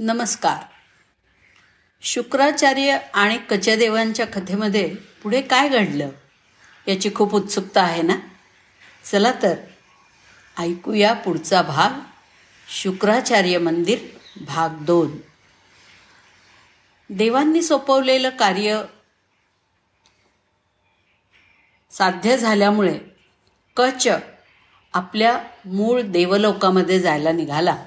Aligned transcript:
नमस्कार. 0.00 0.62
शुक्राचार्य 2.02 2.98
आणि 3.14 3.38
कचदेवांच्या 3.50 4.26
कथेमध्ये 4.26 4.94
पुढे 5.22 5.40
काय 5.40 5.68
घडलं 5.68 6.10
याची 6.88 7.10
खूप 7.14 7.34
उत्सुकता 7.34 7.82
आहे 7.82 8.02
ना? 8.02 8.16
चला 9.04 9.32
तर 9.42 9.54
ऐकूया 10.58 11.12
पुढचा 11.12 11.62
भाग 11.62 11.98
शुक्राचार्य 12.68 13.58
मंदिर 13.58 13.98
भाग 14.40 14.84
दोन. 14.84 15.16
देवांनी 17.10 17.62
सोपवलेलं 17.62 18.28
कार्य 18.28 18.82
साध्य 21.90 22.36
झाल्यामुळे 22.36 22.98
कच 23.76 24.08
आपल्या 24.94 25.38
मूळ 25.64 26.02
देवलोकामध्ये 26.02 27.00
जायला 27.00 27.32
निघाला. 27.32 27.84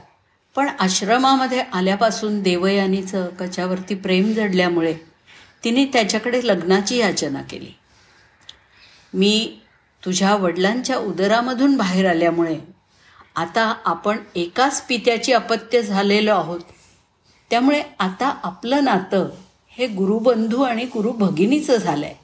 पण 0.55 0.69
आश्रमामध्ये 0.79 1.59
आल्यापासून 1.73 2.41
देवयानीचं 2.41 3.27
कच्यावरती 3.39 3.95
प्रेम 3.95 4.31
जडल्यामुळे 4.33 4.93
तिने 5.63 5.85
त्याच्याकडे 5.85 6.47
लग्नाची 6.47 6.97
याचना 6.97 7.41
केली. 7.41 7.71
मी 9.13 9.59
तुझ्या 10.05 10.35
वडिलांच्या 10.35 10.97
उदरामधून 10.97 11.75
बाहेर 11.77 12.09
आल्यामुळे 12.09 12.59
आता 13.35 13.73
आपण 13.85 14.17
एकाच 14.35 14.81
पित्याची 14.87 15.33
अपत्य 15.33 15.81
झालेलो 15.81 16.31
आहोत. 16.31 16.59
त्यामुळे 17.51 17.81
आता 17.99 18.33
आपलं 18.43 18.83
नातं 18.83 19.29
हे 19.77 19.87
गुरुबंधू 19.87 20.61
आणि 20.63 20.85
गुरु 20.85 21.11
भगिनीचं 21.11 21.77
झालं 21.77 22.05
आहे 22.05 22.15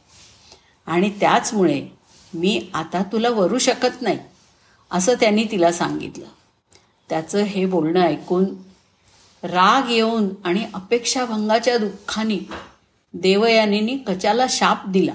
आणि 0.88 1.09
त्याचमुळे 1.20 1.82
मी 2.34 2.70
आता 2.73 3.04
तुला 3.12 3.30
वरू 3.30 3.57
शकत 3.57 4.02
नाही 4.02 4.20
असं 4.91 5.13
त्यांनी 5.20 5.44
तिला 5.44 5.71
सांगितलं. 5.71 6.26
त्याचं 7.10 7.38
हे 7.38 7.66
बोलणं 7.66 8.02
ऐकून 8.02 8.46
राग 9.44 9.92
येऊन 9.92 10.30
आणि 10.44 10.66
अपेक्षाभंगाच्या 10.74 11.78
दुःखाने 11.78 12.38
देवयानीने 13.14 13.98
कचाला 13.98 14.46
शाप 14.49 14.88
दिला. 14.88 15.14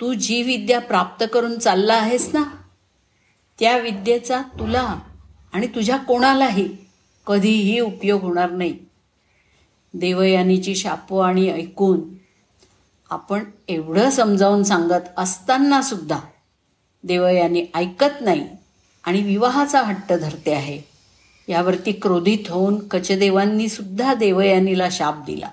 तू 0.00 0.12
जी 0.12 0.42
विद्या 0.42 0.80
प्राप्त 0.80 1.24
करून 1.32 1.58
चालला 1.58 1.94
आहेस 1.94 2.30
ना 2.34 2.44
त्या 3.58 3.78
विद्येचा 3.78 4.42
तुला 4.42 4.98
आणि 5.52 5.66
तुझ्या 5.66 5.96
कोणालाही 5.96 6.76
कधीही 7.26 7.80
उपयोग 7.80 8.22
होणार 8.22 8.50
नाही. 8.50 8.78
देवयानीची 9.94 10.74
शापवाणी 10.74 11.48
ऐकून 11.48 12.00
आपण 13.10 13.44
एवढं 13.68 14.10
समजावून 14.10 14.62
सांगत 14.62 15.08
असताना 15.16 15.82
सुद्धा 15.82 16.18
देवयानी 17.04 17.66
ऐकत 17.74 18.20
नाही. 18.20 18.48
आणि 19.04 19.22
विवाहाचा 19.22 19.82
हट्ट 19.82 20.12
धरते 20.12 20.52
आहे. 20.52 20.80
यावरती 21.48 21.92
क्रोधित 21.92 22.50
होऊन 22.50 22.88
कचदेवांनी 22.88 23.68
सुद्धा 23.68 24.14
देवयानीला 24.14 24.88
शाप 24.90 25.24
दिला. 25.26 25.48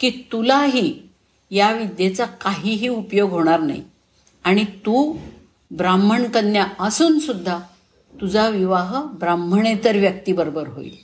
की 0.00 0.10
तुलाही 0.10 1.02
या 1.50 1.72
विद्येचा 1.72 2.24
काहीही 2.24 2.88
उपयोग 2.88 3.30
होणार 3.30 3.60
नाही. 3.60 3.82
आणि 4.44 4.64
तू 4.64 5.16
ब्राह्मण 5.70 6.24
कन्या 6.28 6.66
असून 6.80 7.18
सुद्धा 7.18 7.58
तुझा 8.20 8.48
विवाह 8.48 9.02
ब्राह्मणेतर 9.02 9.96
व्यक्तीबरोबर 9.96 10.68
होईल. 10.68 10.96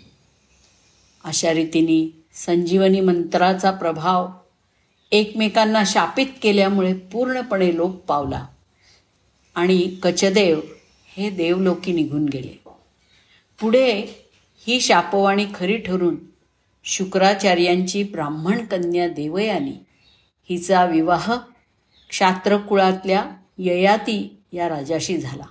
अशा 1.25 1.53
रीतीने 1.53 2.25
संजीवनी 2.35 3.01
मंत्राचा 3.01 3.71
प्रभाव 3.71 4.29
एकमेकांना 5.13 5.83
शापित 5.87 6.27
केल्यामुळे 6.43 6.93
पूर्णपणे 6.93 7.77
लोप 7.77 7.95
पावला. 7.95 8.47
आणि 9.55 9.97
कचदेव 10.03 10.61
हे 11.17 11.31
देवलोकी 11.31 11.93
निघून 11.93 12.25
गेले. 12.25 12.61
पुढे 13.61 14.03
ही 14.67 14.81
शापवाणी 14.81 15.47
खरी 15.55 15.77
ठरून 15.77 16.17
शुक्राचार्यांची 16.85 18.03
ब्राह्मण 18.03 18.65
कन्या 18.65 19.09
देवयानी 19.09 19.73
हिचा 20.51 20.85
विवाह 20.85 21.37
क्षात्रकुळातल्या 22.09 23.25
ययाती 23.59 24.37
या 24.53 24.69
राजाशी 24.69 25.19
झाला. 25.19 25.45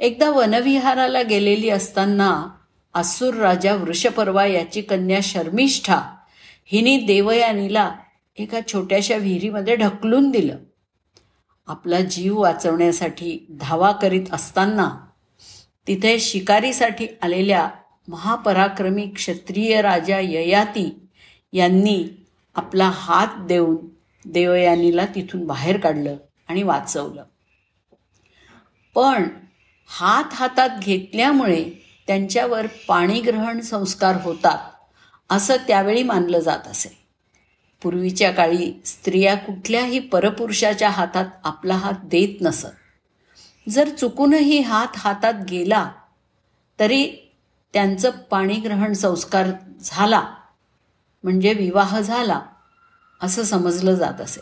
एकदा 0.00 0.30
वनविहाराला 0.30 1.22
गेलेली 1.22 1.68
असताना 1.68 2.48
असुर 2.94 3.34
राजा 3.34 3.74
वृषपर्वा 3.74 4.46
याची 4.46 4.82
कन्या 4.82 5.18
शर्मिष्ठा 5.22 6.02
हिने 6.66 6.96
देवयानीला 6.96 7.94
एका 8.38 8.60
छोट्याशा 8.72 9.16
विहिरीमध्ये 9.16 9.76
ढकलून 9.76 10.30
दिलं. 10.30 10.56
आपला 11.66 12.00
जीव 12.00 12.40
वाचवण्यासाठी 12.40 13.46
धावा 13.60 13.92
करीत 13.92 14.24
असताना 14.32 14.98
तिथे 15.86 16.18
शिकारीसाठी 16.18 17.06
आलेल्या 17.22 17.70
महापराक्रमी 18.08 19.06
क्षत्रिय 19.06 19.82
राजा 19.82 20.18
ययाती 20.18 21.08
यांनी 21.52 22.26
आपला 22.54 22.90
हात 22.94 23.46
देऊन 23.46 23.76
देवयानीला 24.24 25.06
तिथून 25.06 25.46
बाहेर 25.46 25.80
काढलं 25.80 26.16
आणि 26.48 26.62
वाचवलं. 26.62 27.24
पण 28.94 29.28
हात 29.88 30.24
हातात 30.32 30.68
घेतल्यामुळे 30.82 31.70
त्यांच्यावर 32.06 32.66
पाणीग्रहण 32.88 33.60
संस्कार 33.60 34.16
होतात 34.22 34.58
असं 35.30 35.56
त्यावेळी 35.56 36.02
मानलं 36.02 36.38
जात 36.38 36.66
असे. 36.66 37.03
पूर्वीच्या 37.84 38.30
काळी 38.30 38.72
स्त्रिया 38.84 39.34
कुठल्याही 39.34 39.98
परपुरुषाच्या 39.98 40.90
हातात 40.90 41.24
आपला 41.44 41.74
हात 41.74 41.92
देत 42.04 42.42
नसत. 42.42 42.66
जर 43.68 43.88
चुकूनही 43.88 44.60
हात 44.60 44.96
हातात 44.96 45.34
गेला 45.50 45.92
तरी 46.80 47.32
त्यांचं 47.72 48.10
पाणीग्रहण 48.10 48.92
संस्कार 48.92 49.46
झाला 49.80 50.22
म्हणजे 51.24 51.52
विवाह 51.52 52.00
झाला 52.00 52.40
असं 53.20 53.42
समजलं 53.42 53.94
जात 53.94 54.20
असे. 54.20 54.40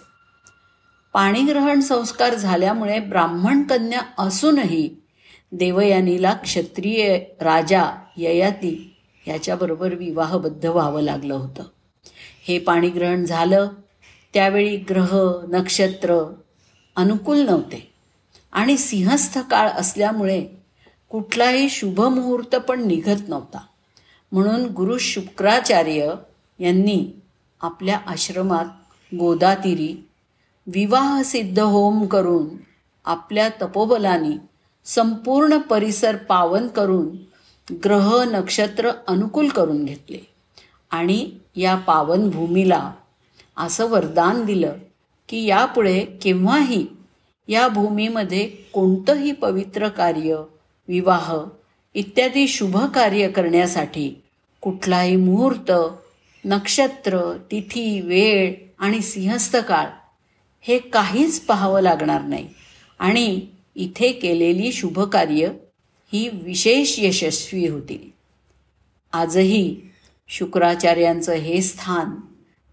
पाणीग्रहण 1.13 1.81
संस्कार 1.81 2.35
झाल्यामुळे 2.35 3.01
ब्राह्मण 3.01 3.63
कन्या 3.63 4.01
असूनही 4.19 4.89
देवयानीला 5.53 6.33
क्षत्रिय 6.33 7.19
राजा 7.41 7.85
ययाती 8.17 8.97
याच्याबरोबर 9.27 9.95
विवाहबद्ध 9.95 10.67
व्हावं 10.67 11.03
लागलं 11.03 11.35
होतं. 11.35 11.63
हे 12.49 12.59
पाणीग्रहण 12.59 13.25
झालं 13.25 13.69
त्यावेळी 14.35 14.77
ग्रह 14.77 15.41
नक्षत्र 15.49 16.35
अनुकूल 16.97 17.39
नव्हते. 17.39 17.93
आणि 18.53 18.77
सिंहस्थ 18.77 19.39
काळ 19.39 19.69
असल्यामुळे 19.69 20.47
कुठलाही 21.11 21.69
शुभमुहूर्त 21.71 22.57
पण 22.57 22.87
निघत 22.87 23.29
नव्हता. 23.29 23.59
म्हणून 24.33 24.67
गुरु 24.67 24.99
शुक्राचार्य 24.99 26.15
यांनी 26.59 27.09
आपल्या 27.61 27.99
आश्रमात 28.07 28.65
गोदातिरी 29.15 30.09
विवाह 30.67 31.23
सिद्ध 31.23 31.61
होम 31.61 32.07
करून 32.07 32.49
आपल्या 33.05 33.49
तपोबलाने 33.49 34.37
संपूर्ण 34.85 35.59
परिसर 35.59 36.17
पावन 36.17 36.69
करून 36.69 37.09
ग्रह 37.85 38.25
नक्षत्र 38.25 38.91
अनुकूल 39.09 39.49
करून 39.49 39.85
घेतले. 39.85 40.32
आणि 40.93 41.31
या 41.57 41.75
पावनभूमीला 41.75 42.93
असं 43.57 43.91
वरदान 43.91 44.45
दिलं 44.45 44.73
की 45.29 45.45
यापुढे 45.45 46.05
केव्हाही 46.05 46.87
या 47.49 47.69
भूमीमध्ये 47.69 48.47
कोणतंही 48.47 49.33
पवित्र 49.33 49.89
कार्य 49.89 50.37
विवाह 50.89 51.35
इत्यादी 51.95 52.49
शुभ 52.49 52.77
कार्य 52.77 53.29
करण्यासाठी 53.29 54.23
कुठलाही 54.61 55.17
मुहूर्त 55.17 55.73
नक्षत्र 56.45 57.37
तिथी 57.51 58.01
वेळ 58.01 58.55
आणि 58.79 59.01
सिंहस्थ 59.01 59.57
काळ 59.57 59.87
हे 60.61 60.79
काहीच 60.79 61.41
पाहावं 61.41 61.81
लागणार 61.81 62.23
नाही. 62.23 62.49
आणि 62.99 63.41
इथे 63.75 64.13
केलेली 64.13 64.73
शुभकार्य 64.73 65.49
ही 66.13 66.29
विशेष 66.33 66.95
यशस्वी 66.99 67.69
होतील. 67.69 68.11
आजही 69.13 69.81
शुक्राचार्यांचं 70.33 71.33
हे 71.33 71.63
स्थान 71.63 72.11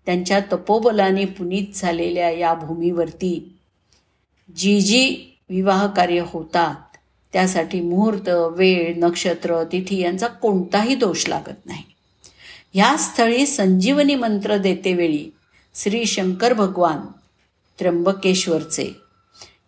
त्यांच्या 0.06 0.40
तपोबलाने 0.40 1.26
पुनीत 1.26 1.64
झालेल्या 1.74 2.30
या 2.30 2.54
भूमीवरती 2.54 3.58
जी 4.56 4.82
जी 4.82 5.38
विवाह 5.50 5.88
कार्य 5.88 6.24
होतात 6.26 6.98
त्यासाठी 7.34 7.82
मुहूर्त 7.82 8.30
वेळ 8.30 8.94
नक्षत्र 8.98 9.64
तिथी 9.64 10.02
यांचा 10.02 10.28
कोणताही 10.28 10.96
दोष 10.96 11.28
लागत 11.28 11.66
नाही. 11.66 11.84
ह्या 12.74 12.98
स्थळी 12.98 13.46
संजीवनी 13.46 14.16
मंत्र 14.16 14.58
देतेवेळी 14.58 15.30
श्री 15.76 16.06
शंकर 16.06 16.54
भगवान 16.54 16.98
त्र्यंबकेश्वरचे. 17.80 18.96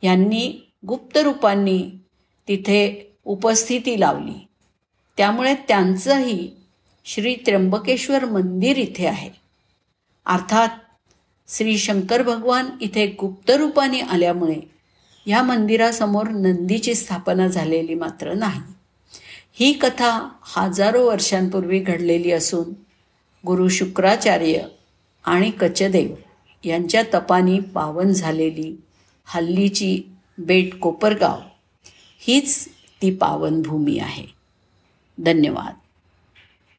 यांनी 0.02 0.72
गुप्त 0.88 1.18
रूपांनी 1.18 1.92
तिथे 2.48 3.14
उपस्थिती 3.26 4.00
लावली. 4.00 4.48
त्यामुळे 5.18 5.56
त्यांचंही 5.68 6.61
श्री 7.06 7.36
त्र्यंबकेश्वर 7.36 8.26
मंदिर 8.26 8.78
इथे 8.78 9.08
आहे. 9.08 9.30
अर्थात 10.26 10.70
श्री 11.48 11.78
शंकर 11.78 12.24
भगवान 12.24 12.66
इथे 12.82 13.08
गुप्त 13.08 13.52
रूपाने 13.52 14.00
आल्यामुळे 14.00 14.72
या 15.28 15.44
मंदिरासमोर 15.44 16.28
नंदीची 16.28 16.96
स्थापना 16.96 17.48
झालेली 17.48 17.94
मात्र 17.94 18.34
नाही. 18.34 18.62
ही 19.54 19.74
कथा 19.74 20.30
हजारो 20.44 21.08
वर्षांपूर्वी 21.08 21.80
घडलेली 21.80 22.32
असून 22.32 22.74
गुरु 23.46 23.68
शुक्राचार्य 23.68 24.62
आणि 25.26 25.52
कचदेव 25.52 26.16
यांच्या 26.66 27.04
तपानी 27.14 27.60
पावन 27.60 28.12
झालेली 28.12 28.82
हल्लीची 29.26 30.04
बेट 30.38 30.80
कोपरगाव 30.80 31.40
हीच 32.20 32.68
ती 33.02 33.16
पावनभूमी 33.16 34.00
आहे. 34.00 34.26
धन्यवाद. 35.18 35.81